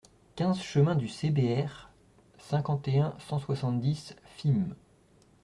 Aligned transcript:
quinze 0.35 0.59
chemin 0.59 0.95
du 0.95 1.07
CBR, 1.07 1.91
cinquante 2.39 2.87
et 2.87 2.97
un, 2.97 3.13
cent 3.19 3.37
soixante-dix, 3.37 4.15
Fismes 4.35 4.73